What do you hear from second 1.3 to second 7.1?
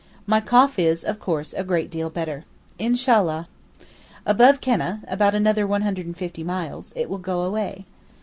a great deal better. Inshallah! Above Keneh (about another 150 miles) it